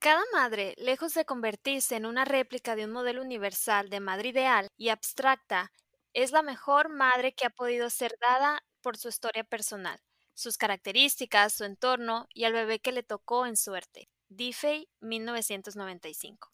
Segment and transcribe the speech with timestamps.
[0.00, 4.68] Cada madre, lejos de convertirse en una réplica de un modelo universal de madre ideal
[4.76, 5.72] y abstracta,
[6.12, 9.98] es la mejor madre que ha podido ser dada por su historia personal,
[10.34, 14.08] sus características, su entorno y al bebé que le tocó en suerte.
[14.28, 16.52] DeFay, 1995.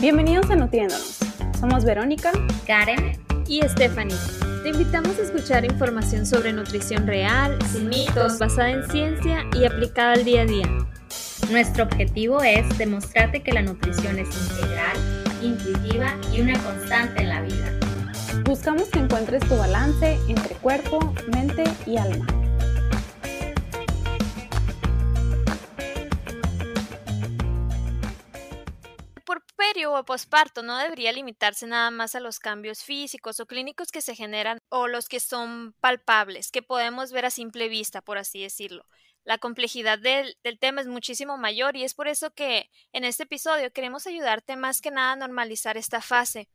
[0.00, 1.18] Bienvenidos a Nutriéndonos.
[1.58, 2.30] Somos Verónica,
[2.64, 4.51] Karen y Stephanie.
[4.62, 10.12] Te invitamos a escuchar información sobre nutrición real, sin mitos, basada en ciencia y aplicada
[10.12, 10.68] al día a día.
[11.50, 14.96] Nuestro objetivo es demostrarte que la nutrición es integral,
[15.42, 17.72] intuitiva y una constante en la vida.
[18.44, 22.41] Buscamos que encuentres tu balance entre cuerpo, mente y alma.
[29.88, 34.16] O posparto no debería limitarse nada más a los cambios físicos o clínicos que se
[34.16, 38.84] generan o los que son palpables, que podemos ver a simple vista, por así decirlo.
[39.24, 43.22] La complejidad del, del, tema es muchísimo mayor y es por eso que en este
[43.22, 46.48] episodio queremos ayudarte más que nada a normalizar esta fase.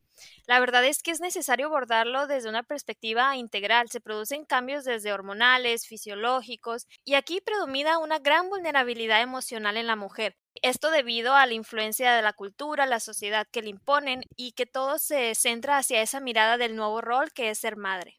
[0.45, 3.89] La verdad es que es necesario abordarlo desde una perspectiva integral.
[3.89, 9.95] Se producen cambios desde hormonales, fisiológicos, y aquí predomina una gran vulnerabilidad emocional en la
[9.95, 10.35] mujer.
[10.61, 14.65] Esto debido a la influencia de la cultura, la sociedad que le imponen y que
[14.65, 18.17] todo se centra hacia esa mirada del nuevo rol que es ser madre.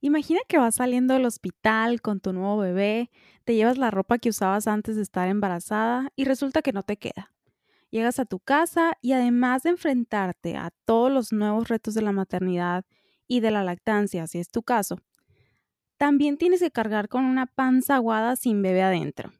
[0.00, 3.10] Imagina que vas saliendo del hospital con tu nuevo bebé,
[3.44, 6.96] te llevas la ropa que usabas antes de estar embarazada y resulta que no te
[6.96, 7.34] queda.
[7.90, 12.12] Llegas a tu casa y además de enfrentarte a todos los nuevos retos de la
[12.12, 12.86] maternidad
[13.26, 14.98] y de la lactancia, si es tu caso,
[15.98, 19.32] también tienes que cargar con una panza aguada sin bebé adentro.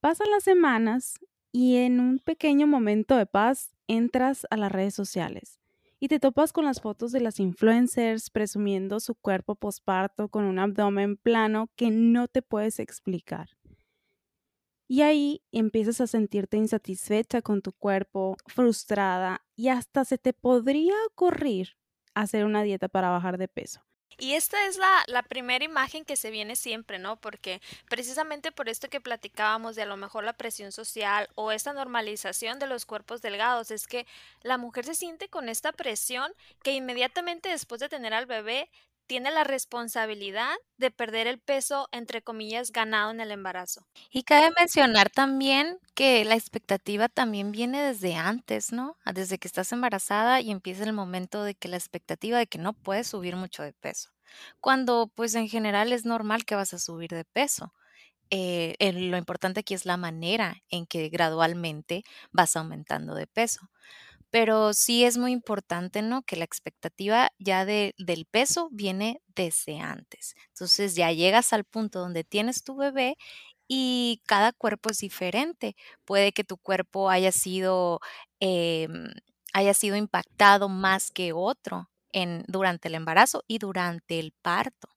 [0.00, 1.14] Pasan las semanas
[1.56, 5.58] y en un pequeño momento de paz entras a las redes sociales
[5.98, 10.58] y te topas con las fotos de las influencers presumiendo su cuerpo posparto con un
[10.58, 13.56] abdomen plano que no te puedes explicar.
[14.86, 20.92] Y ahí empiezas a sentirte insatisfecha con tu cuerpo, frustrada y hasta se te podría
[21.10, 21.78] ocurrir
[22.12, 23.80] hacer una dieta para bajar de peso.
[24.18, 27.16] Y esta es la, la, primera imagen que se viene siempre, ¿no?
[27.16, 31.74] Porque precisamente por esto que platicábamos de a lo mejor la presión social o esta
[31.74, 34.06] normalización de los cuerpos delgados, es que
[34.42, 36.32] la mujer se siente con esta presión
[36.62, 38.70] que inmediatamente después de tener al bebé
[39.06, 43.86] tiene la responsabilidad de perder el peso, entre comillas, ganado en el embarazo.
[44.10, 48.96] Y cabe mencionar también que la expectativa también viene desde antes, ¿no?
[49.04, 52.58] Ah, desde que estás embarazada y empieza el momento de que la expectativa de que
[52.58, 54.10] no puedes subir mucho de peso.
[54.60, 57.72] Cuando pues en general es normal que vas a subir de peso.
[58.30, 63.70] Eh, lo importante aquí es la manera en que gradualmente vas aumentando de peso
[64.30, 66.22] pero sí es muy importante, ¿no?
[66.22, 70.34] Que la expectativa ya de, del peso viene desde antes.
[70.48, 73.16] Entonces ya llegas al punto donde tienes tu bebé
[73.68, 75.76] y cada cuerpo es diferente.
[76.04, 78.00] Puede que tu cuerpo haya sido,
[78.40, 79.08] em,
[79.52, 81.88] haya sido impactado más que otro
[82.48, 84.88] durante el embarazo y durante el parto.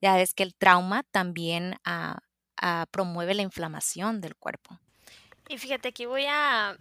[0.00, 2.18] Ya ves que el trauma también ah,
[2.60, 4.80] ah, promueve la inflamación del cuerpo.
[5.48, 6.76] Y fíjate, aquí voy a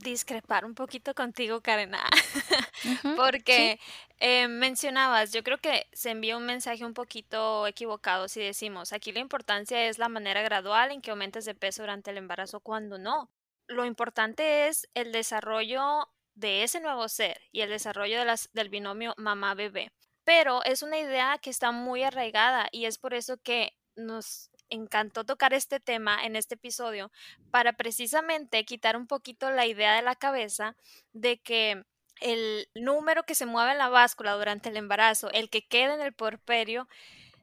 [0.00, 2.02] discrepar un poquito contigo, Karena,
[3.16, 3.78] porque
[4.18, 9.12] eh, mencionabas, yo creo que se envía un mensaje un poquito equivocado si decimos, aquí
[9.12, 12.98] la importancia es la manera gradual en que aumentes de peso durante el embarazo, cuando
[12.98, 13.30] no.
[13.66, 18.68] Lo importante es el desarrollo de ese nuevo ser y el desarrollo de las, del
[18.68, 19.92] binomio mamá-bebé.
[20.24, 25.24] Pero es una idea que está muy arraigada y es por eso que nos encantó
[25.24, 27.10] tocar este tema en este episodio
[27.50, 30.76] para precisamente quitar un poquito la idea de la cabeza
[31.12, 31.84] de que
[32.20, 36.00] el número que se mueve en la báscula durante el embarazo, el que queda en
[36.00, 36.86] el porperio,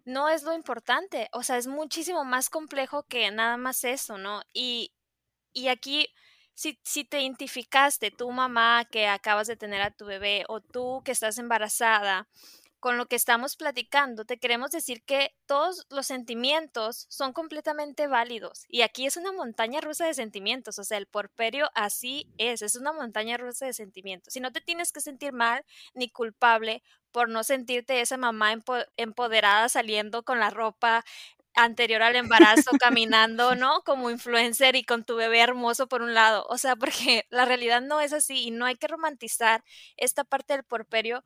[0.06, 1.30] no es lo importante.
[1.34, 4.42] O sea, es muchísimo más complejo que nada más eso, ¿no?
[4.54, 4.94] Y,
[5.54, 6.08] y aquí,
[6.54, 11.02] si, si te identificaste, tu mamá que acabas de tener a tu bebé o tú
[11.04, 12.28] que estás embarazada,
[12.88, 18.64] con lo que estamos platicando, te queremos decir que todos los sentimientos son completamente válidos.
[18.70, 20.80] Y aquí es una montaña rusa de sentimientos.
[20.80, 24.38] O sea, el porperio así es, es una montaña rusa de sentimientos.
[24.38, 26.82] Y no te tienes que sentir mal ni culpable
[27.12, 28.56] por no sentirte esa mamá
[28.96, 31.04] empoderada saliendo con la ropa
[31.56, 33.82] anterior al embarazo, caminando, ¿no?
[33.82, 36.46] Como influencer y con tu bebé hermoso por un lado.
[36.50, 39.66] O sea, porque la realidad no es así y no hay que romantizar
[39.98, 41.26] esta parte del porperio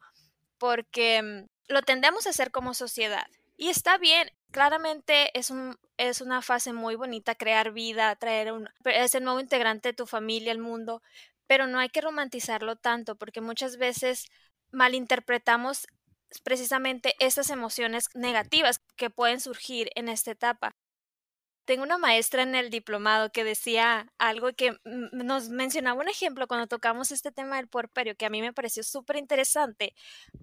[0.61, 3.25] porque mm, lo tendemos a hacer como sociedad.
[3.57, 8.69] Y está bien, claramente es, un, es una fase muy bonita crear vida, traer un,
[8.85, 11.01] ese nuevo integrante de tu familia al mundo,
[11.47, 14.27] pero no hay que romantizarlo tanto porque muchas veces
[14.71, 15.87] malinterpretamos
[16.43, 20.75] precisamente esas emociones negativas que pueden surgir en esta etapa.
[21.65, 26.67] Tengo una maestra en el diplomado que decía algo que nos mencionaba un ejemplo cuando
[26.67, 29.93] tocamos este tema del puerperio, que a mí me pareció súper interesante,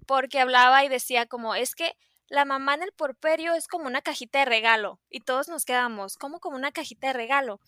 [0.07, 1.93] porque hablaba y decía como, es que
[2.27, 6.17] la mamá en el puerperio es como una cajita de regalo, y todos nos quedamos,
[6.17, 7.59] como como una cajita de regalo?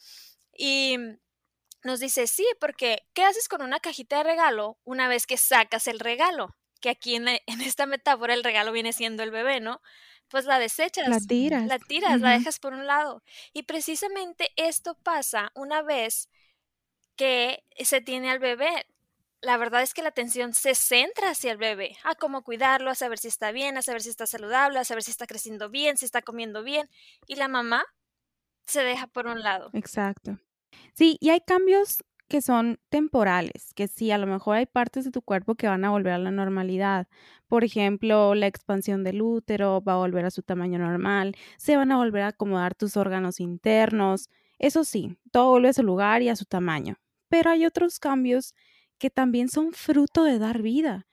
[0.58, 0.98] Y
[1.84, 5.88] nos dice, sí, porque ¿qué haces con una cajita de regalo una vez que sacas
[5.88, 6.56] el regalo?
[6.80, 9.82] Que aquí en, en esta metáfora el regalo viene siendo el bebé, ¿no?
[10.32, 11.08] Pues la desechas.
[11.08, 11.68] La tiras.
[11.68, 13.22] La tiras, la dejas por un lado.
[13.54, 16.30] Y precisamente esto pasa una vez
[17.16, 18.88] que se tiene al bebé.
[19.42, 22.96] La verdad es que la atención se centra hacia el bebé, a cómo cuidarlo, a
[22.96, 25.98] saber si está bien, a saber si está saludable, a saber si está creciendo bien,
[25.98, 26.90] si está comiendo bien.
[27.28, 27.84] Y la mamá
[28.66, 29.72] se deja por un lado.
[29.74, 30.40] Exacto.
[30.94, 35.12] Sí, y hay cambios que son temporales, que sí, a lo mejor hay partes de
[35.12, 37.10] tu cuerpo que van a volver a la normalidad.
[37.50, 41.92] Por ejemplo, la expansión del útero va a volver a su tamaño normal, se van
[41.92, 44.30] a volver a acomodar tus órganos internos.
[44.60, 46.96] Eso sí, todo vuelve a su lugar y a su tamaño.
[47.28, 48.56] Pero hay otros cambios
[48.98, 51.08] que también son fruto de dar vida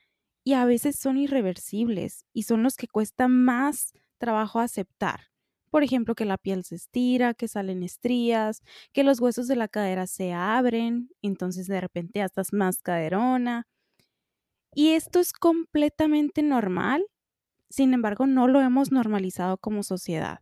[0.45, 5.28] y a veces son irreversibles y son los que cuesta más trabajo aceptar.
[5.71, 8.61] Por ejemplo, que la piel se estira, que salen estrías,
[8.93, 13.65] que los huesos de la cadera se abren, entonces de repente ya estás más caderona.
[14.73, 17.05] Y esto es completamente normal,
[17.69, 20.39] sin embargo, no lo hemos normalizado como sociedad.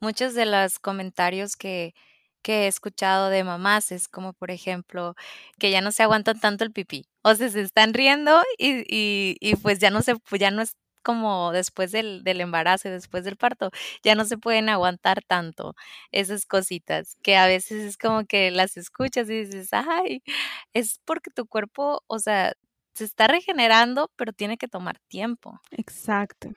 [0.00, 1.94] Muchos de los comentarios que,
[2.42, 5.14] que he escuchado de mamás es como, por ejemplo,
[5.58, 7.06] que ya no se aguantan tanto el pipí.
[7.22, 10.74] O sea, se están riendo y, y, y pues ya no se, ya no es
[11.06, 13.70] como después del, del embarazo y después del parto,
[14.02, 15.76] ya no se pueden aguantar tanto
[16.10, 20.24] esas cositas, que a veces es como que las escuchas y dices, ay,
[20.72, 22.54] es porque tu cuerpo, o sea,
[22.94, 25.60] se está regenerando, pero tiene que tomar tiempo.
[25.70, 26.48] Exacto.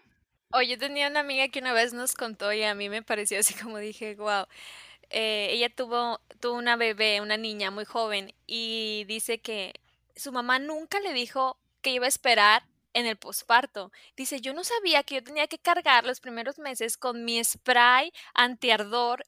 [0.51, 3.53] Oye, tenía una amiga que una vez nos contó y a mí me pareció así
[3.53, 4.47] como dije, wow.
[5.11, 9.73] Eh, ella tuvo, tuvo una bebé, una niña muy joven, y dice que
[10.15, 12.63] su mamá nunca le dijo que iba a esperar
[12.93, 13.91] en el posparto.
[14.15, 18.11] Dice, yo no sabía que yo tenía que cargar los primeros meses con mi spray
[18.33, 19.25] antiardor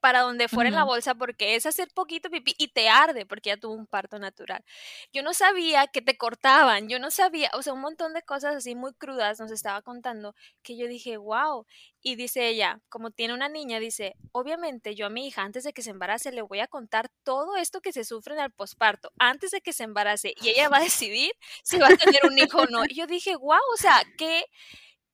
[0.00, 3.50] para donde fuera en la bolsa porque es hacer poquito pipí y te arde porque
[3.50, 4.64] ya tuvo un parto natural.
[5.12, 8.56] Yo no sabía que te cortaban, yo no sabía, o sea, un montón de cosas
[8.56, 11.66] así muy crudas nos estaba contando que yo dije, wow.
[12.04, 15.72] Y dice ella, como tiene una niña, dice, obviamente yo a mi hija antes de
[15.72, 19.12] que se embarace le voy a contar todo esto que se sufre en el posparto
[19.18, 21.30] antes de que se embarace y ella va a decidir
[21.62, 22.84] si va a tener un hijo o no.
[22.84, 24.44] Y yo dije, wow, o sea, qué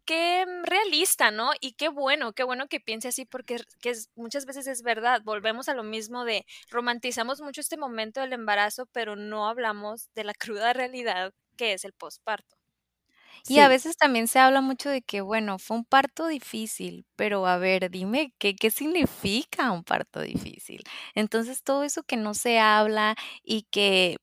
[0.09, 1.51] qué mm, realista, ¿no?
[1.61, 5.21] Y qué bueno, qué bueno que piense así porque que muchas veces es verdad.
[5.25, 10.25] Volvemos a lo mismo de romantizamos mucho este momento del embarazo, pero no hablamos de
[10.25, 12.57] la cruda realidad que es el posparto.
[13.47, 17.47] Y a veces también se habla mucho de que, bueno, fue un parto difícil, pero
[17.47, 20.83] a ver, dime, ¿qué, qué significa un parto difícil?
[21.15, 24.17] Entonces, todo eso que no se habla y que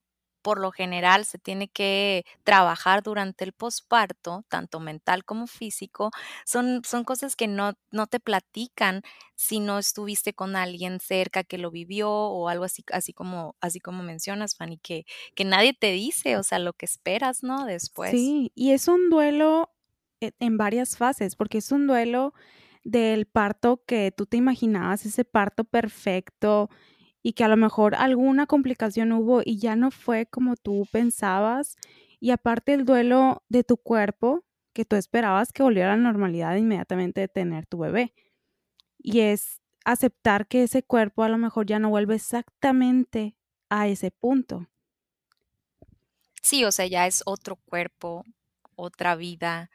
[0.45, 6.11] por lo general se tiene que trabajar durante el posparto, tanto mental como físico,
[6.45, 9.01] son, son cosas que no, no te platican
[9.33, 13.79] si no estuviste con alguien cerca que lo vivió o algo así, así como, así
[13.79, 17.65] como mencionas, Fanny, que, que nadie te dice, o sea, lo que esperas, ¿no?
[17.65, 18.11] Después.
[18.11, 19.73] Sí, y es un duelo
[20.21, 22.35] e, en varias fases, porque es un duelo
[22.83, 26.69] del parto que tú te imaginabas, ese parto perfecto,
[27.25, 31.75] y que a lo mejor alguna complicación hubo y ya no fue como tú pensabas.
[32.19, 36.55] Y aparte el duelo de tu cuerpo, que tú esperabas que volviera a la normalidad
[36.55, 38.13] inmediatamente de tener tu bebé.
[38.99, 43.35] Y es aceptar que ese cuerpo a lo mejor ya no vuelve exactamente
[43.69, 44.67] a ese punto.
[46.43, 48.23] Sí, o sea, ya es otro cuerpo,
[48.75, 49.71] otra vida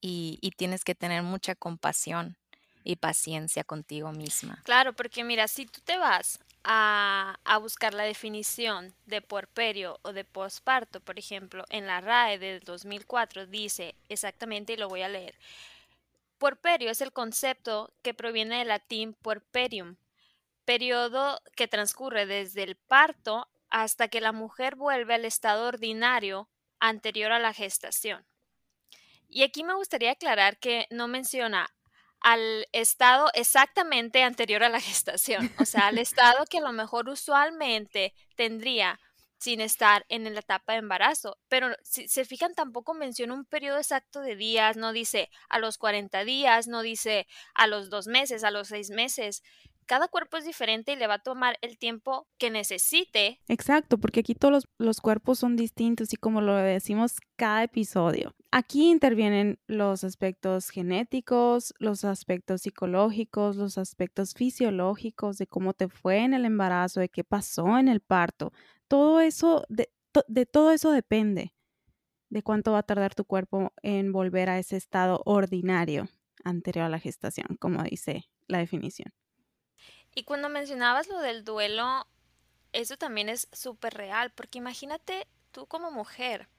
[0.00, 2.36] y, y tienes que tener mucha compasión
[2.84, 4.60] y paciencia contigo misma.
[4.62, 10.24] Claro, porque mira, si tú te vas a, buscar la definición de puerperio o de
[10.24, 15.34] posparto, por ejemplo, en la RAE del 2004 dice exactamente, y lo voy a leer,
[16.38, 19.96] puerperio es el concepto que proviene del latín puerperium,
[20.64, 27.32] periodo que transcurre desde el parto hasta que la mujer vuelve al estado ordinario anterior
[27.32, 28.24] a la gestación.
[29.28, 31.72] Y aquí me gustaría aclarar que no menciona
[32.22, 37.08] al estado exactamente anterior a la gestación, o sea, al estado que a lo mejor
[37.08, 38.98] usualmente tendría
[39.42, 41.36] sin estar en la etapa de embarazo.
[41.48, 45.78] Pero si se fijan, tampoco menciona un periodo exacto de días, no dice a los
[45.78, 49.42] 40 días, no dice a los dos meses, a los seis meses.
[49.86, 53.40] Cada cuerpo es diferente y le va a tomar el tiempo que necesite.
[53.48, 58.36] Exacto, porque aquí todos los, los cuerpos son distintos y como lo decimos cada episodio,
[58.54, 66.18] Aquí intervienen los aspectos genéticos, los aspectos psicológicos, los aspectos fisiológicos de cómo te fue
[66.18, 68.52] en el embarazo, de qué pasó en el parto.
[68.88, 69.90] Todo eso, de,
[70.28, 71.54] de todo eso depende
[72.28, 76.10] de cuánto va a tardar tu cuerpo en volver a ese estado ordinario
[76.44, 79.14] anterior a la gestación, como dice la definición.
[80.14, 82.06] Y cuando mencionabas lo del duelo,
[82.72, 86.50] eso también es súper real, porque imagínate tú como mujer,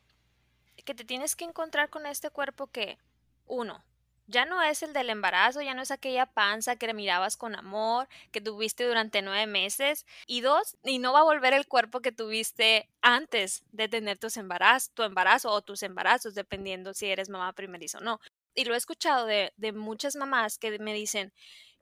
[0.84, 2.98] que te tienes que encontrar con este cuerpo que,
[3.46, 3.84] uno,
[4.28, 8.08] ya no es el del embarazo, ya no es aquella panza que mirabas con amor,
[8.32, 10.06] que tuviste durante nueve meses.
[10.28, 14.38] Y dos, y no va a volver el cuerpo que tuviste antes de tener tus
[14.38, 18.20] embarazos, tu embarazo o tus embarazos, dependiendo si eres mamá primeriza o no.
[18.56, 21.34] Y lo he escuchado de, de muchas mamás que me dicen,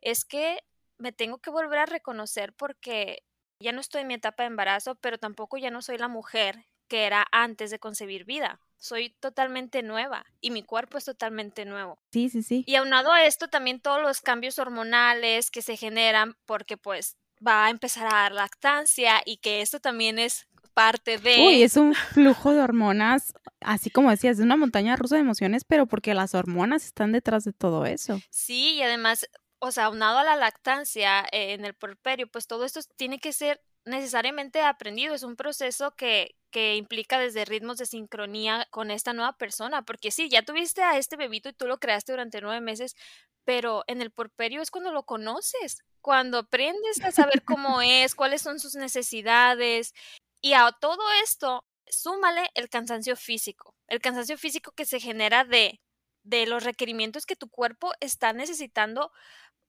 [0.02, 0.64] es que
[0.98, 3.24] me tengo que volver a reconocer porque
[3.60, 6.66] ya no estoy en mi etapa de embarazo, pero tampoco ya no soy la mujer
[6.88, 12.00] que era antes de concebir vida soy totalmente nueva y mi cuerpo es totalmente nuevo.
[12.12, 12.64] Sí, sí, sí.
[12.66, 17.66] Y aunado a esto también todos los cambios hormonales que se generan porque pues va
[17.66, 21.38] a empezar a dar lactancia y que esto también es parte de...
[21.40, 25.64] Uy, es un flujo de hormonas, así como decías, es una montaña rusa de emociones,
[25.64, 28.20] pero porque las hormonas están detrás de todo eso.
[28.30, 29.28] Sí, y además,
[29.60, 33.34] o sea, aunado a la lactancia eh, en el porperio, pues todo esto tiene que
[33.34, 39.14] ser necesariamente aprendido, es un proceso que, que implica desde ritmos de sincronía con esta
[39.14, 42.62] nueva persona, porque sí, ya tuviste a este bebito y tú lo creaste durante nueve
[42.62, 42.96] meses,
[43.44, 48.42] pero en el porperio es cuando lo conoces, cuando aprendes a saber cómo es, cuáles
[48.42, 49.94] son sus necesidades,
[50.42, 55.82] y a todo esto, súmale el cansancio físico, el cansancio físico que se genera de,
[56.24, 59.12] de los requerimientos que tu cuerpo está necesitando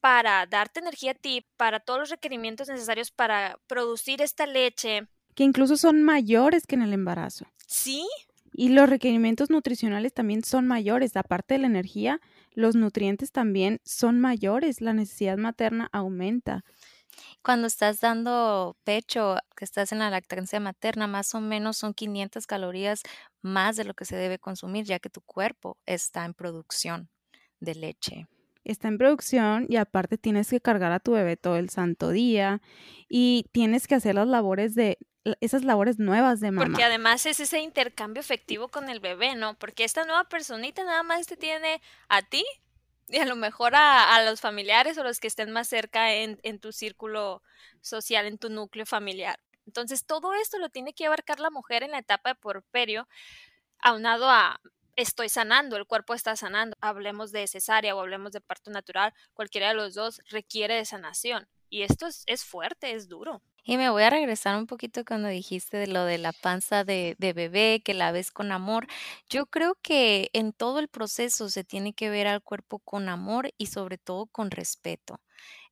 [0.03, 5.07] para darte energía a ti, para todos los requerimientos necesarios para producir esta leche.
[5.37, 7.47] Que incluso son mayores que en el embarazo.
[7.69, 8.05] Sí.
[8.53, 11.17] Y los requerimientos nutricionales también son mayores.
[11.17, 14.81] Aparte de la energía, los nutrientes también son mayores.
[14.81, 16.65] La necesidad materna aumenta.
[17.41, 22.45] Cuando estás dando pecho, que estás en la lactancia materna, más o menos son 500
[22.49, 23.03] calorías
[23.41, 27.09] más de lo que se debe consumir, ya que tu cuerpo está en producción
[27.61, 28.27] de leche
[28.65, 32.61] está en producción y aparte tienes que cargar a tu bebé todo el santo día
[33.09, 34.99] y tienes que hacer las labores de
[35.41, 36.67] esas labores nuevas de mamá.
[36.67, 39.55] Porque además es ese intercambio efectivo con el bebé, ¿no?
[39.55, 42.45] Porque esta nueva personita nada más te tiene a ti
[43.09, 46.41] y a lo mejor a, a los familiares o los que estén más cerca en,
[46.43, 47.43] en tu círculo
[47.81, 49.39] social, en tu núcleo familiar.
[49.67, 53.09] Entonces todo esto lo tiene que abarcar la mujer en la etapa de porperio,
[53.79, 54.61] aunado a
[54.97, 56.77] estoy sanando, el cuerpo está sanando.
[56.81, 61.49] Hablemos de cesárea o hablemos de parto natural, cualquiera de los dos requiere de sanación.
[61.69, 63.41] Y esto es, fuerte, es duro.
[63.65, 67.17] Y me voy a regresar un poquito cuando dijiste de lo de la panza de,
[67.19, 68.87] bebé, que la ves con amor.
[69.31, 73.55] Yo creo que en todo el proceso se tiene que ver al cuerpo con amor
[73.57, 75.23] y sobre todo con respeto.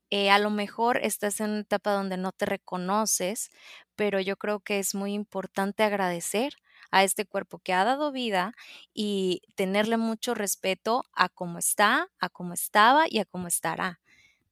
[0.08, 3.50] Eh, a lo mejor estás en una etapa donde no te reconoces,
[3.94, 6.54] pero yo creo que es muy importante agradecer
[6.90, 8.54] a este cuerpo que ha dado vida
[8.94, 14.00] y tenerle mucho respeto a cómo está, a cómo estaba y a cómo estará.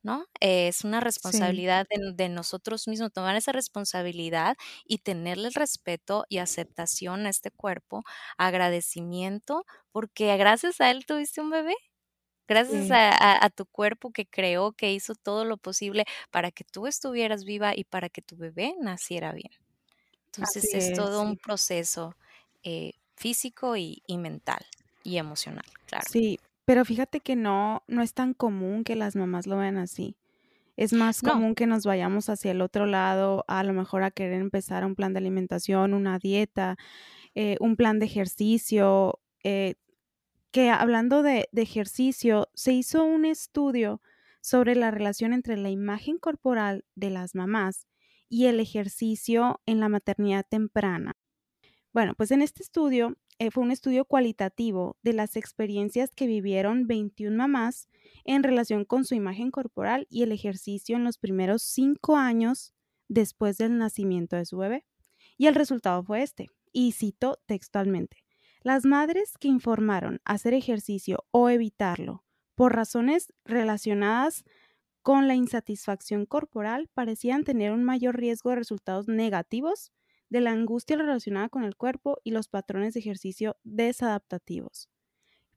[0.02, 0.26] ¿no?
[0.40, 7.26] es una responsabilidad de, nosotros mismos, tomar esa responsabilidad y tenerle el respeto y aceptación
[7.26, 8.04] a este cuerpo,
[8.36, 11.74] agradecimiento, porque gracias a él tuviste un bebé.
[12.46, 17.44] Gracias a, tu cuerpo que creó, que hizo todo lo posible para que tú estuvieras
[17.44, 19.50] viva y para que tu bebé naciera bien.
[20.26, 22.16] Entonces es, todo un proceso
[22.62, 24.64] eh, físico y, mental
[25.02, 26.04] y emocional, claro.
[26.08, 30.16] Sí, pero fíjate que no, no es tan común que las mamás lo vean así.
[30.76, 34.40] Es más común que nos vayamos hacia el otro lado, a lo mejor a querer
[34.40, 36.76] empezar un plan de alimentación, una dieta,
[37.34, 39.18] eh, un plan de ejercicio.
[39.42, 39.74] Eh,
[40.52, 44.00] que hablando de, de ejercicio, se hizo un estudio
[44.40, 47.86] sobre la relación entre la imagen corporal de las mamás
[48.28, 51.16] y el ejercicio en la maternidad temprana.
[51.98, 56.86] Bueno, pues en este estudio eh, fue un estudio cualitativo de las experiencias que vivieron
[56.86, 57.88] 21 mamás
[58.22, 62.72] en relación con su imagen corporal y el ejercicio en los primeros cinco años
[63.08, 64.84] después del nacimiento de su bebé.
[65.36, 68.18] Y el resultado fue este, y cito textualmente,
[68.62, 72.22] las madres que informaron hacer ejercicio o evitarlo
[72.54, 74.44] por razones relacionadas
[75.02, 79.90] con la insatisfacción corporal parecían tener un mayor riesgo de resultados negativos
[80.30, 84.88] de la angustia relacionada con el cuerpo y los patrones de ejercicio desadaptativos.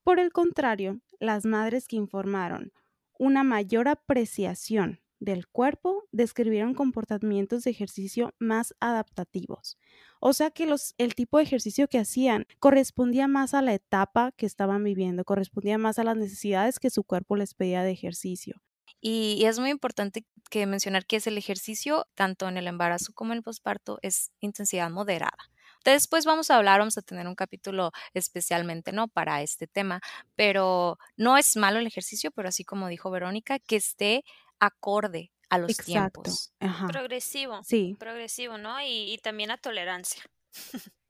[0.04, 2.74] Por el contrario, las madres que informaron
[3.20, 9.78] una mayor apreciación del cuerpo describieron comportamientos de ejercicio más adaptativos.
[10.20, 14.48] O sea que el tipo de ejercicio que hacían correspondía más a la etapa que
[14.48, 18.64] estaban viviendo, correspondía más a las necesidades que su cuerpo les pedía de ejercicio.
[19.02, 23.34] Y, es muy importante que mencionar que es el ejercicio, tanto en el embarazo como
[23.34, 25.50] en el posparto, es intensidad moderada.
[25.84, 29.08] Después vamos a hablar, vamos a tener un capítulo especialmente, ¿no?
[29.08, 30.00] Para este tema,
[30.36, 34.24] pero no es malo el ejercicio, pero así como dijo Verónica, que esté
[34.60, 36.54] acorde a los tiempos.
[36.88, 37.62] Progresivo.
[37.64, 37.96] Sí.
[38.00, 38.80] Progresivo, ¿no?
[38.82, 40.24] Y, y también a tolerancia.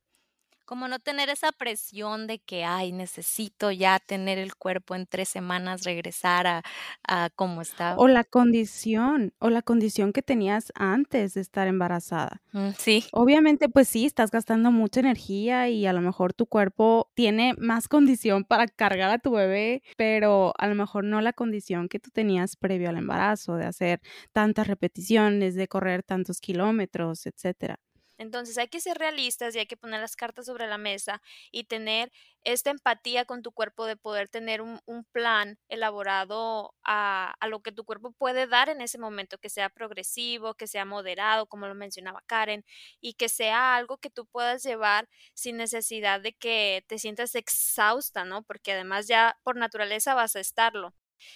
[0.71, 5.27] como no tener esa presión de que, ay, necesito ya tener el cuerpo en tres
[5.27, 6.63] semanas, regresar a,
[7.05, 7.97] a como estaba.
[7.97, 12.41] O la condición, o la condición que tenías antes de estar embarazada.
[12.53, 13.03] Mm, sí.
[13.11, 17.89] Obviamente, pues sí, estás gastando mucha energía y a lo mejor tu cuerpo tiene más
[17.89, 22.11] condición para cargar a tu bebé, pero a lo mejor no la condición que tú
[22.11, 23.99] tenías previo al embarazo, de hacer
[24.31, 27.77] tantas repeticiones, de correr tantos kilómetros, etcétera.
[28.21, 31.63] Entonces hay que ser realistas y hay que poner las cartas sobre la mesa y
[31.63, 32.11] tener
[32.43, 34.79] esta empatía con tu cuerpo de poder tener un,
[35.11, 39.69] plan elaborado a, a, lo que tu cuerpo puede dar en ese momento, que sea
[39.69, 42.63] progresivo, que sea moderado, como lo mencionaba Karen,
[42.99, 48.23] y que sea algo que tú puedas llevar sin necesidad de que te sientas exhausta,
[48.25, 48.43] ¿no?
[48.43, 50.93] Porque además ya por naturaleza vas a estarlo.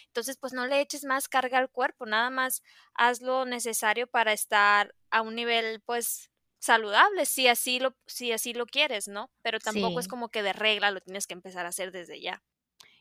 [0.08, 2.64] Entonces, pues no le eches más carga al cuerpo, nada más
[2.94, 6.32] haz lo necesario para estar a un nivel, pues,
[6.66, 9.30] saludable si así lo, si así lo quieres, ¿no?
[9.42, 12.44] Pero tampoco es como que de regla lo tienes que empezar a hacer desde ya.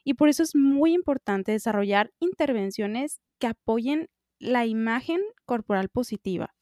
[0.05, 6.55] Y por eso es muy importante desarrollar intervenciones que apoyen la imagen corporal positiva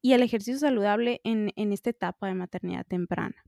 [0.00, 3.44] y el ejercicio saludable en, en esta etapa de maternidad temprana.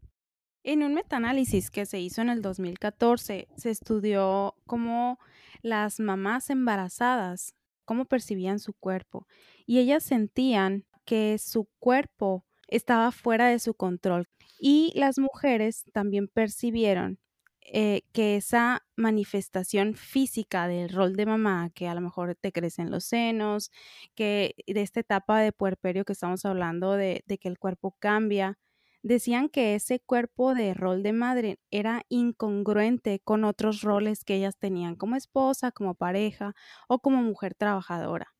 [0.62, 5.18] En un metaanálisis que se hizo en el 2014, se estudió cómo
[5.62, 7.54] las mamás embarazadas,
[7.86, 9.26] cómo percibían su cuerpo,
[9.64, 14.28] y ellas sentían que su cuerpo estaba fuera de su control.
[14.58, 17.18] Y las mujeres también percibieron
[17.62, 22.90] eh, que esa manifestación física del rol de mamá, que a lo mejor te crecen
[22.90, 23.70] los senos,
[24.14, 28.58] que de esta etapa de puerperio que estamos hablando de, de que el cuerpo cambia,
[29.02, 34.58] decían que ese cuerpo de rol de madre era incongruente con otros roles que ellas
[34.58, 36.54] tenían como esposa, como pareja
[36.88, 38.34] o como mujer trabajadora,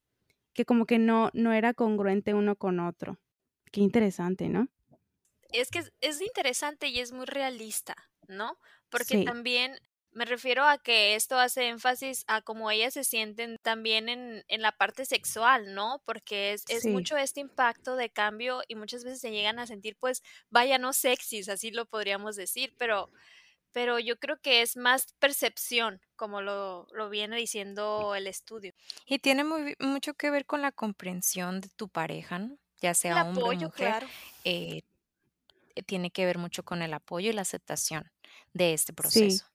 [0.55, 3.18] que como que no, no era congruente uno con otro.
[3.70, 4.68] Qué interesante, ¿no?
[5.52, 7.96] Es que es, interesante y es muy realista,
[8.28, 8.59] ¿no?
[8.88, 9.78] Porque también
[10.12, 14.62] me refiero a que esto hace énfasis a cómo ellas se sienten también en, en
[14.62, 16.02] la parte sexual, ¿no?
[16.04, 19.96] Porque es, es mucho este impacto de cambio y muchas veces se llegan a sentir,
[19.98, 23.11] pues, vaya, no sexys, así lo podríamos decir, pero,
[23.72, 28.72] pero yo creo que es más percepción, como lo, lo viene diciendo el estudio.
[29.06, 32.59] Y tiene muy, mucho que ver con la comprensión de tu pareja, ¿no?
[32.81, 34.05] Ya sea hombre o mujer,
[34.45, 34.83] eh,
[35.75, 38.11] eh, tiene que ver mucho con el apoyo y la aceptación
[38.53, 39.47] de este proceso.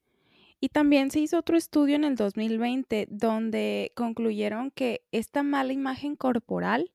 [0.59, 6.15] Y también se hizo otro estudio en el 2020 donde concluyeron que esta mala imagen
[6.15, 6.91] corporal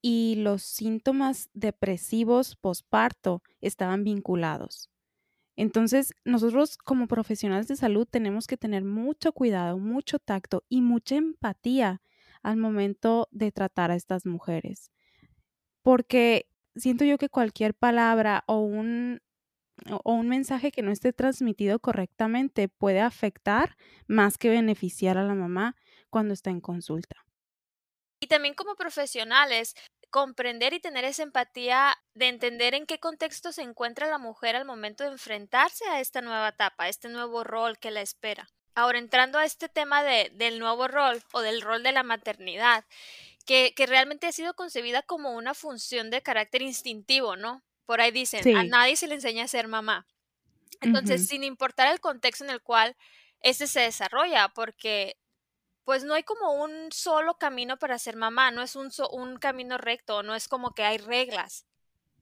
[0.00, 4.90] y los síntomas depresivos posparto estaban vinculados.
[5.56, 11.16] Entonces, nosotros como profesionales de salud tenemos que tener mucho cuidado, mucho tacto y mucha
[11.16, 12.00] empatía
[12.42, 14.90] al momento de tratar a estas mujeres
[15.82, 19.20] porque siento yo que cualquier palabra o un,
[20.04, 25.34] o un mensaje que no esté transmitido correctamente puede afectar más que beneficiar a la
[25.34, 25.76] mamá
[26.10, 27.24] cuando está en consulta.
[28.20, 29.74] Y también como profesionales,
[30.10, 34.66] comprender y tener esa empatía de entender en qué contexto se encuentra la mujer al
[34.66, 38.48] momento de enfrentarse a esta nueva etapa, a este nuevo rol que la espera.
[38.74, 42.84] Ahora, entrando a este tema de, del nuevo rol o del rol de la maternidad,
[43.42, 47.62] que, realmente ha sido concebida como una función de carácter instintivo, ¿no?
[47.86, 50.06] Por ahí dicen, a nadie se le enseña a ser mamá.
[50.80, 52.96] Entonces, sin importar el contexto en el cual
[53.40, 55.16] este se desarrolla, porque
[55.84, 59.78] pues no hay como un solo camino para ser mamá, no es un, un camino
[59.78, 61.66] recto, no es como que hay reglas,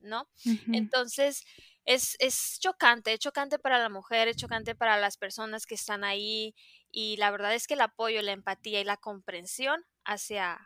[0.00, 0.28] ¿no?
[0.72, 1.44] Entonces,
[1.85, 6.04] es, es chocante, es chocante para la mujer, es chocante para las personas que están
[6.04, 6.54] ahí
[6.90, 10.59] y la verdad es que el apoyo, la empatía y la comprensión hacia,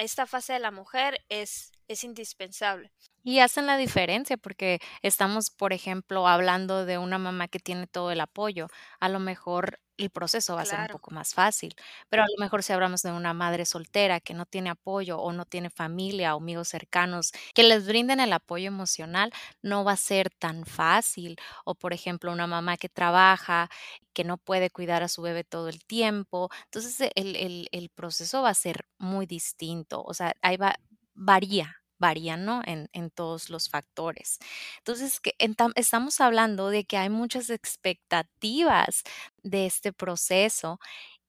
[0.00, 2.90] esta fase de la mujer es, es indispensable.
[3.22, 8.10] Y hacen la diferencia porque estamos, por ejemplo, hablando de una mamá que tiene todo
[8.12, 8.68] el apoyo.
[8.98, 11.74] A lo mejor el proceso va a ser un poco más fácil,
[12.08, 15.32] pero a lo mejor si hablamos de una madre soltera que no tiene apoyo o
[15.34, 19.30] no tiene familia o amigos cercanos que les brinden el apoyo emocional,
[19.60, 21.36] no va a ser tan fácil.
[21.66, 23.68] O por ejemplo, una mamá que trabaja,
[24.14, 26.48] que no puede cuidar a su bebé todo el tiempo.
[26.64, 30.02] Entonces el, el, el proceso va a ser muy distinto.
[30.02, 30.74] O sea, ahí va,
[31.14, 32.62] varía varían ¿no?
[32.66, 34.38] en, en, todos los factores.
[34.78, 35.34] Entonces, que
[35.76, 39.02] estamos hablando de que hay muchas expectativas
[39.42, 40.80] de este proceso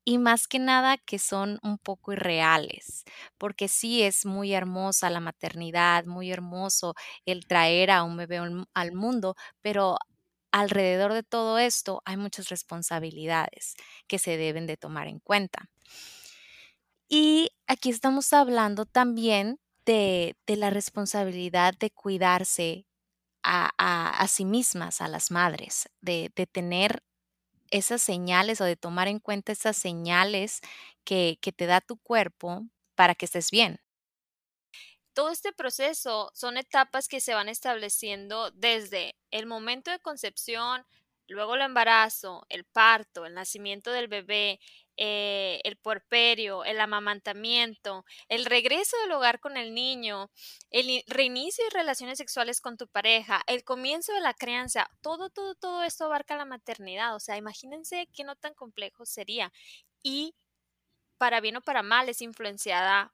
[0.06, 3.04] y más que nada que son un poco irreales,
[3.38, 8.40] porque sí es muy hermosa la maternidad, muy hermoso el traer a un bebé
[8.74, 9.98] al mundo, pero
[10.52, 13.76] alrededor de todo esto hay muchas responsabilidades
[14.08, 15.70] que se deben de tomar en cuenta.
[17.10, 22.86] Y aquí estamos hablando también de, la responsabilidad de cuidarse
[23.44, 27.04] a, sí mismas, a las madres, de, tener
[27.70, 30.62] esas señales o de tomar en cuenta esas señales
[31.04, 32.66] que, te da tu cuerpo
[32.96, 33.80] para que estés bien.
[35.14, 40.86] Todo este proceso son etapas que se van estableciendo desde el momento de concepción,
[41.28, 44.60] luego el embarazo, el parto, el nacimiento del bebé,
[44.98, 50.30] eh, el puerperio, el amamantamiento, el regreso del hogar con el niño,
[50.70, 55.56] el reinicio de relaciones sexuales con tu pareja, el comienzo de la crianza, todo, todo,
[55.56, 57.16] todo esto abarca la maternidad.
[57.16, 59.52] O sea, imagínense qué no tan complejo sería.
[60.04, 60.36] Y
[61.18, 63.14] para bien o para mal es influenciada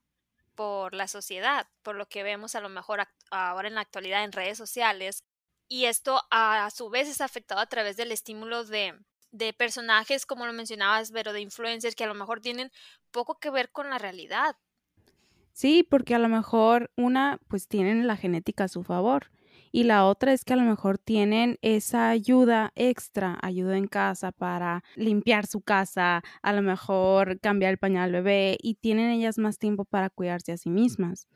[0.56, 4.32] por la sociedad, por lo que vemos a lo mejor ahora en la actualidad en
[4.32, 5.24] redes sociales.
[5.70, 8.98] Y esto a su vez es afectado a través del estímulo de
[9.32, 12.72] de personajes, como lo mencionabas, pero de influencers que a lo mejor tienen
[13.12, 14.56] poco que ver con la realidad.
[15.54, 19.32] Sí, porque a lo mejor una, pues tienen la genética a su favor.
[19.72, 24.32] Y la otra es que a lo mejor tienen esa ayuda extra, ayuda en casa
[24.32, 29.38] para limpiar su casa, a lo mejor cambiar el pañal al bebé y tienen ellas
[29.38, 31.28] más tiempo para cuidarse a sí mismas,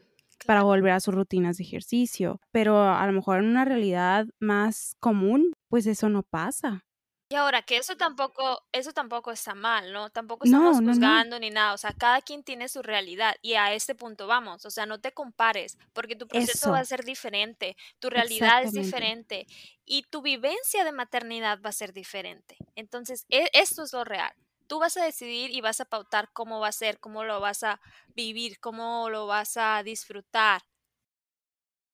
[0.46, 2.40] para volver a sus rutinas de ejercicio.
[2.52, 6.86] Pero a lo mejor en una realidad más común, pues eso no pasa.
[7.32, 10.10] Y ahora que eso tampoco, eso tampoco está mal, ¿no?
[10.10, 13.96] Tampoco estamos juzgando ni nada, o sea, cada quien tiene su realidad y a este
[13.96, 18.10] punto vamos, o sea, no te compares, porque tu proceso va a ser diferente, tu
[18.10, 19.48] realidad es diferente
[19.86, 22.58] y tu vivencia de maternidad va a ser diferente.
[22.76, 24.34] Entonces, e, esto es lo real.
[24.68, 27.64] Tú vas a decidir y vas a pautar cómo va a ser, cómo lo vas
[27.64, 27.80] a
[28.14, 30.64] vivir, cómo lo vas a disfrutar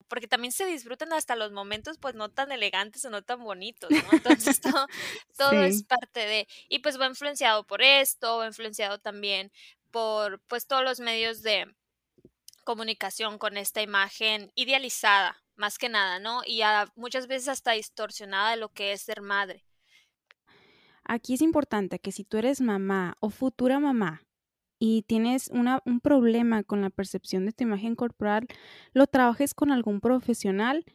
[0.07, 3.89] porque también se disfrutan hasta los momentos pues no tan elegantes o no tan bonitos,
[3.89, 4.03] ¿no?
[4.11, 4.61] Entonces
[5.37, 9.51] todo, es parte de, y pues va influenciado por esto, va influenciado también
[9.91, 11.65] por pues todos los medios de
[12.63, 16.41] comunicación con esta imagen idealizada, más que nada, ¿no?
[16.45, 16.61] Y
[16.95, 19.63] muchas veces hasta distorsionada de lo que es ser madre.
[21.03, 24.26] Aquí es importante que si tú eres mamá o futura mamá
[24.79, 28.47] y tienes un problema con la percepción de tu imagen corporal,
[28.93, 30.85] lo trabajes con algún profesional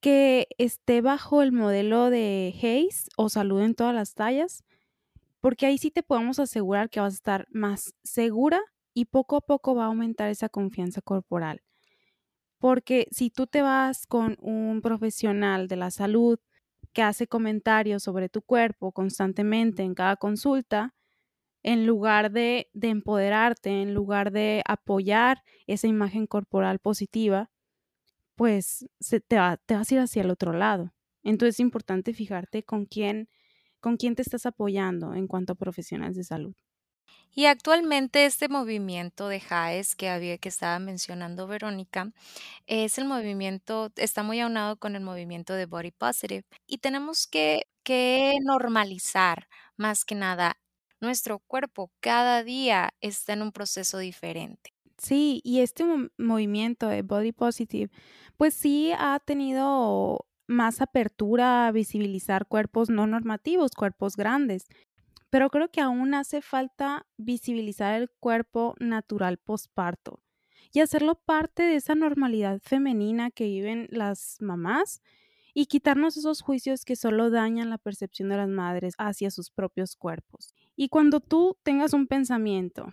[0.00, 4.64] que esté bajo el modelo de Hayes o Salud en todas las tallas,
[5.40, 8.60] porque ahí sí te podemos asegurar que vas a estar más segura
[8.94, 11.62] y poco a poco va a aumentar esa confianza corporal.
[12.58, 16.38] Porque si tú te vas con un profesional de la salud
[16.92, 20.94] que hace comentarios sobre tu cuerpo constantemente en cada consulta,
[21.62, 27.50] en lugar de, empoderarte, en lugar de apoyar esa imagen corporal positiva,
[28.36, 30.92] pues se te, va, vas a ir hacia el otro lado.
[31.24, 33.28] Entonces es importante fijarte con quién,
[33.80, 36.54] con quién te estás apoyando en cuanto a profesionales de salud.
[37.34, 42.12] Y actualmente este movimiento de JAES que había que estaba mencionando Verónica
[42.66, 47.68] es el movimiento, está muy aunado con el movimiento de Body Positive y tenemos que,
[47.82, 50.58] que normalizar más que nada
[51.00, 54.70] nuestro cuerpo cada día está en un proceso diferente.
[54.98, 55.84] Sí, y este
[56.18, 57.90] movimiento de Body Positive,
[58.36, 64.66] pues sí ha tenido más apertura a visibilizar cuerpos no normativos, cuerpos grandes.
[65.30, 70.20] Pero creo que aún hace falta visibilizar el cuerpo natural posparto
[70.72, 75.02] y hacerlo parte de esa normalidad femenina que viven las mamás
[75.58, 79.96] y quitarnos esos juicios que solo dañan la percepción de las madres hacia sus propios
[79.96, 80.54] cuerpos.
[80.76, 82.92] Y cuando tú tengas un pensamiento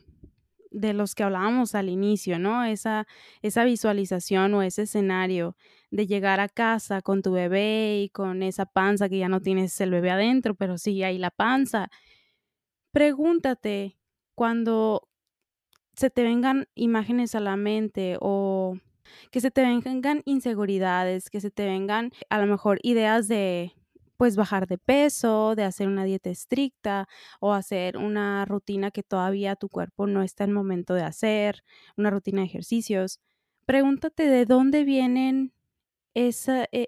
[0.71, 2.63] de los que hablábamos al inicio, ¿no?
[2.63, 3.05] Esa,
[3.43, 5.55] esa visualización o ese escenario
[5.91, 9.79] de llegar a casa con tu bebé y con esa panza que ya no tienes
[9.79, 11.91] el bebé adentro, pero sí hay la panza.
[12.91, 13.99] Pregúntate
[14.33, 15.07] cuando
[15.95, 18.54] se te vengan imágenes a la mente o
[19.31, 23.73] Que se te vengan inseguridades, que se te vengan a lo mejor ideas de
[24.17, 27.07] pues bajar de peso, de hacer una dieta estricta
[27.39, 31.63] o hacer una rutina que todavía tu cuerpo no está en momento de hacer,
[31.97, 33.19] una rutina de ejercicios.
[33.65, 35.53] Pregúntate de dónde vienen
[36.13, 36.31] e,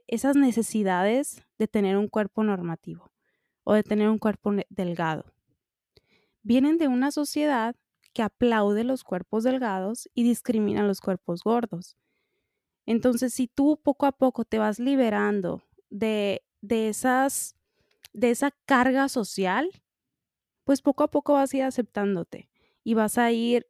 [0.08, 3.12] esas necesidades de tener un cuerpo normativo
[3.64, 5.26] o de tener un cuerpo delgado.
[6.44, 7.76] Vienen de una sociedad
[8.14, 11.98] que aplaude los cuerpos delgados y discrimina los cuerpos gordos.
[12.88, 17.56] Entonces, si tú poco a poco te vas liberando de de esas,
[18.14, 19.72] de esa carga social,
[20.64, 22.50] pues poco a poco vas a ir aceptándote
[22.84, 23.68] y vas a ir,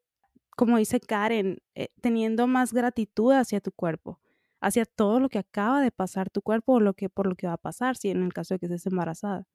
[0.56, 4.20] como dice Karen, eh, teniendo más gratitud hacia tu cuerpo,
[4.62, 7.48] hacia todo lo que acaba de pasar tu cuerpo o lo que, por lo que
[7.48, 9.48] va a pasar, si en el caso de que estés embarazada.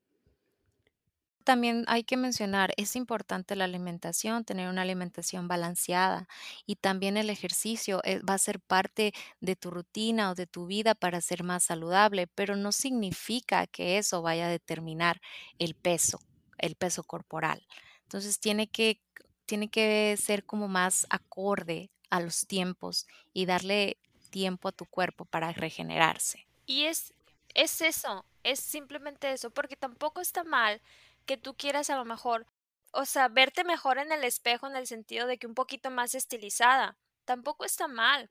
[1.44, 6.28] También hay que mencionar, es importante la alimentación, tener una alimentación balanceada
[6.66, 10.66] y también el ejercicio eh, va a ser parte de tu rutina o de tu
[10.66, 15.20] vida para ser más saludable, pero no significa que eso vaya a determinar
[15.58, 16.20] el peso,
[16.58, 17.66] el peso corporal.
[18.02, 19.00] Entonces tiene que,
[19.46, 23.98] tiene que ser como más acorde a los tiempos y darle
[24.30, 26.46] tiempo a tu cuerpo para regenerarse.
[26.66, 27.14] Y es,
[27.54, 30.80] es eso, es simplemente eso, porque tampoco está mal
[31.22, 32.46] que tú quieras a lo mejor,
[32.92, 36.14] o sea, verte mejor en el espejo en el sentido de que un poquito más
[36.14, 36.96] estilizada.
[37.24, 38.30] Tampoco está mal,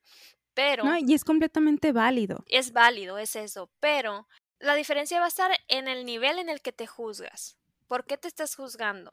[0.53, 0.83] pero...
[0.83, 2.43] No, y es completamente válido.
[2.47, 4.27] Es válido, es eso, pero
[4.59, 7.57] la diferencia va a estar en el nivel en el que te juzgas.
[7.87, 9.11] ¿Por qué te estás juzgando?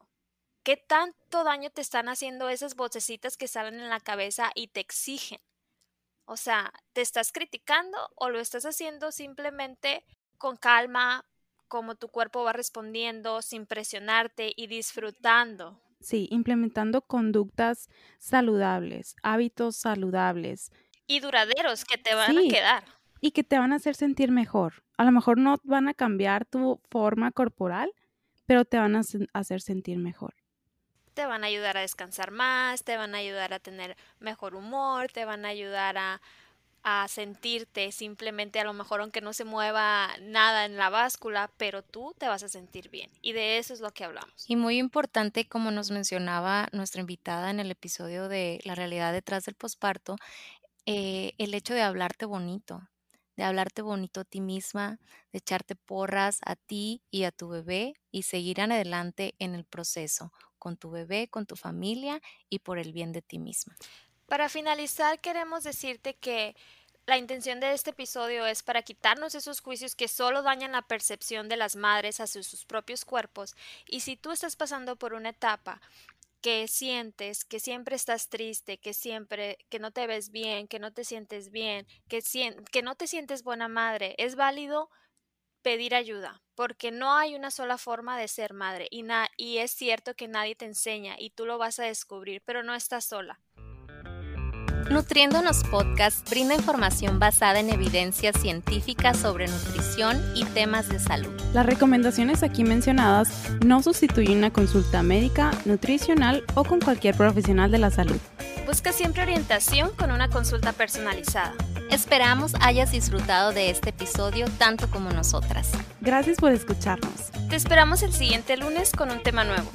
[0.62, 4.80] ¿Qué tanto daño te están haciendo esas vocecitas que salen en la cabeza y te
[4.80, 5.40] exigen?
[6.26, 10.04] O sea, ¿te estás criticando o lo estás haciendo simplemente
[10.36, 11.24] con calma,
[11.68, 15.80] cómo tu cuerpo va respondiendo sin presionarte y disfrutando.
[16.00, 20.72] Sí, implementando conductas saludables, hábitos saludables.
[21.06, 22.84] Y duraderos que te van a quedar.
[23.20, 24.84] Y que te van a hacer sentir mejor.
[24.96, 27.92] A lo mejor no van a cambiar tu forma corporal,
[28.46, 29.02] pero te van a
[29.32, 30.34] hacer sentir mejor.
[31.14, 35.10] Te van a ayudar a descansar más, te van a ayudar a tener mejor humor,
[35.10, 36.20] te van a ayudar a
[36.82, 41.82] a sentirte simplemente a lo mejor aunque no se mueva nada en la báscula, pero
[41.82, 43.10] tú te vas a sentir bien.
[43.22, 44.44] Y de eso es lo que hablamos.
[44.48, 49.44] Y muy importante, como nos mencionaba nuestra invitada en el episodio de La realidad detrás
[49.44, 50.16] del posparto,
[50.86, 52.88] eh, el hecho de hablarte bonito,
[53.36, 54.98] de hablarte bonito a ti misma,
[55.32, 60.32] de echarte porras a ti y a tu bebé y seguir adelante en el proceso
[60.58, 63.76] con tu bebé, con tu familia y por el bien de ti misma.
[64.28, 66.54] Para finalizar, queremos decirte que
[67.06, 71.48] la intención de este episodio es para quitarnos esos juicios que solo dañan la percepción
[71.48, 75.80] de las madres hacia sus propios cuerpos y si tú estás pasando por una etapa
[76.42, 80.92] que sientes que siempre estás triste, que siempre que no te ves bien, que no
[80.92, 82.22] te sientes bien, que,
[82.70, 84.90] que no te sientes buena madre, es válido
[85.62, 89.06] pedir ayuda, porque no hay una sola forma de ser madre y,
[89.38, 92.74] y es cierto que nadie te enseña y tú lo vas a descubrir, pero no
[92.74, 93.40] estás sola.
[94.90, 101.30] Nutriéndonos Podcast brinda información basada en evidencia científica sobre nutrición y temas de salud.
[101.52, 103.28] Las recomendaciones aquí mencionadas
[103.64, 108.16] no sustituyen una consulta médica, nutricional o con cualquier profesional de la salud.
[108.66, 111.54] Busca siempre orientación con una consulta personalizada.
[111.90, 115.70] Esperamos hayas disfrutado de este episodio tanto como nosotras.
[116.00, 117.30] Gracias por escucharnos.
[117.50, 119.70] Te esperamos el siguiente lunes con un tema nuevo.